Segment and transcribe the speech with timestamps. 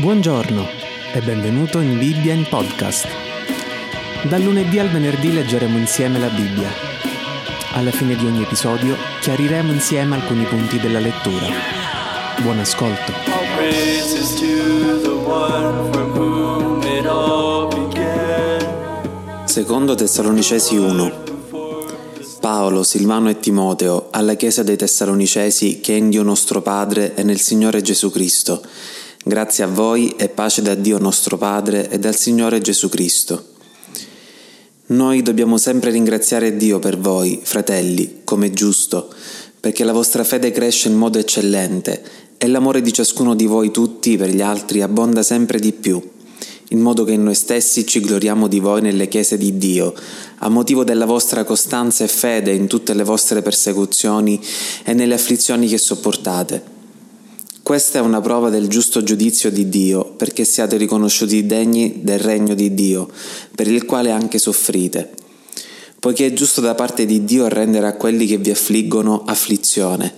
[0.00, 0.66] Buongiorno
[1.12, 3.08] e benvenuto in Bibbia in Podcast.
[4.28, 6.70] Dal lunedì al venerdì leggeremo insieme la Bibbia.
[7.72, 11.46] Alla fine di ogni episodio chiariremo insieme alcuni punti della lettura.
[12.40, 13.12] Buon ascolto.
[19.44, 21.27] Secondo Tessalonicesi 1
[22.58, 27.22] Paolo, Silvano e Timoteo, alla Chiesa dei Tessalonicesi che è in Dio nostro Padre e
[27.22, 28.60] nel Signore Gesù Cristo.
[29.22, 33.44] Grazie a voi e pace da Dio nostro Padre e dal Signore Gesù Cristo.
[34.86, 39.08] Noi dobbiamo sempre ringraziare Dio per voi, fratelli, come giusto,
[39.60, 42.02] perché la vostra fede cresce in modo eccellente
[42.38, 46.02] e l'amore di ciascuno di voi tutti per gli altri abbonda sempre di più
[46.70, 49.94] in modo che noi stessi ci gloriamo di voi nelle chiese di Dio,
[50.38, 54.40] a motivo della vostra costanza e fede in tutte le vostre persecuzioni
[54.84, 56.76] e nelle afflizioni che sopportate.
[57.62, 62.54] Questa è una prova del giusto giudizio di Dio, perché siate riconosciuti degni del regno
[62.54, 63.08] di Dio,
[63.54, 65.10] per il quale anche soffrite.
[65.98, 70.14] Poiché è giusto da parte di Dio rendere a quelli che vi affliggono afflizione,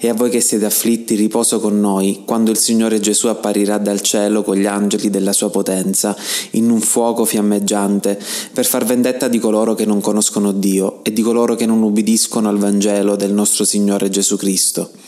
[0.00, 4.00] e a voi che siete afflitti riposo con noi, quando il Signore Gesù apparirà dal
[4.00, 6.16] cielo con gli angeli della sua potenza,
[6.52, 8.16] in un fuoco fiammeggiante,
[8.52, 12.48] per far vendetta di coloro che non conoscono Dio e di coloro che non ubbidiscono
[12.48, 15.07] al Vangelo del nostro Signore Gesù Cristo.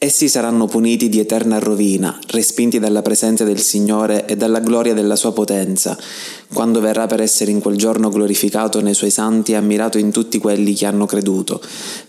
[0.00, 5.16] Essi saranno puniti di eterna rovina, respinti dalla presenza del Signore e dalla gloria della
[5.16, 5.98] sua potenza,
[6.54, 10.38] quando verrà per essere in quel giorno glorificato nei suoi santi e ammirato in tutti
[10.38, 11.60] quelli che hanno creduto,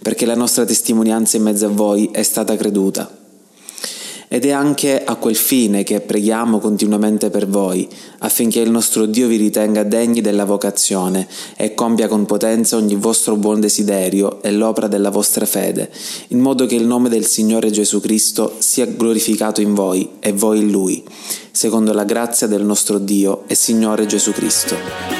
[0.03, 3.18] perché la nostra testimonianza in mezzo a voi è stata creduta.
[4.31, 9.27] Ed è anche a quel fine che preghiamo continuamente per voi, affinché il nostro Dio
[9.27, 11.27] vi ritenga degni della vocazione
[11.57, 15.89] e compia con potenza ogni vostro buon desiderio e l'opera della vostra fede,
[16.27, 20.59] in modo che il nome del Signore Gesù Cristo sia glorificato in voi e voi
[20.59, 21.03] in Lui,
[21.49, 25.18] secondo la grazia del nostro Dio e Signore Gesù Cristo.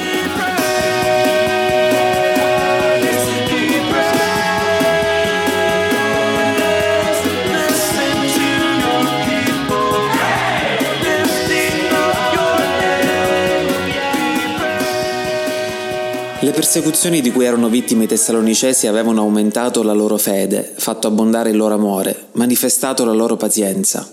[16.42, 21.50] Le persecuzioni di cui erano vittime i tessalonicesi avevano aumentato la loro fede, fatto abbondare
[21.50, 24.08] il loro amore, manifestato la loro pazienza.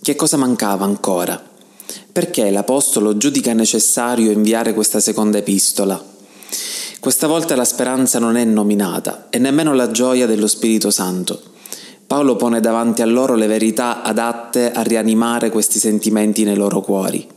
[0.00, 1.38] Che cosa mancava ancora?
[2.10, 6.02] Perché l'Apostolo giudica necessario inviare questa seconda epistola?
[6.98, 11.38] Questa volta la speranza non è nominata e nemmeno la gioia dello Spirito Santo.
[12.06, 17.33] Paolo pone davanti a loro le verità adatte a rianimare questi sentimenti nei loro cuori.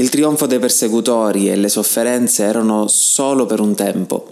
[0.00, 4.28] Il trionfo dei persecutori e le sofferenze erano solo per un tempo.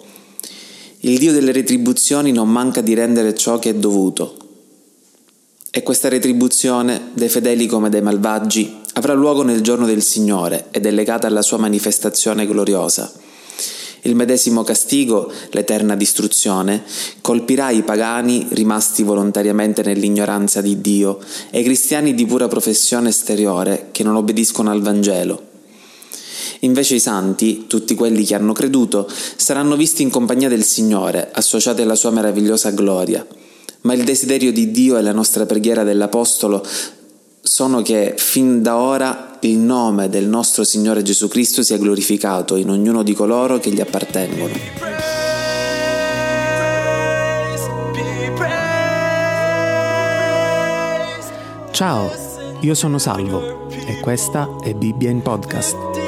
[1.00, 4.34] Il Dio delle retribuzioni non manca di rendere ciò che è dovuto.
[5.70, 10.86] E questa retribuzione, dei fedeli come dei malvagi, avrà luogo nel giorno del Signore ed
[10.86, 13.12] è legata alla sua manifestazione gloriosa.
[14.02, 16.82] Il medesimo castigo, l'eterna distruzione,
[17.20, 21.18] colpirà i pagani rimasti volontariamente nell'ignoranza di Dio
[21.50, 25.47] e i cristiani di pura professione esteriore che non obbediscono al Vangelo.
[26.60, 31.82] Invece i santi, tutti quelli che hanno creduto, saranno visti in compagnia del Signore, associati
[31.82, 33.24] alla sua meravigliosa gloria.
[33.82, 36.66] Ma il desiderio di Dio e la nostra preghiera dell'Apostolo
[37.40, 42.70] sono che fin da ora il nome del nostro Signore Gesù Cristo sia glorificato in
[42.70, 44.54] ognuno di coloro che gli appartengono.
[51.70, 52.10] Ciao,
[52.60, 56.07] io sono Salvo e questa è Bibbia in Podcast.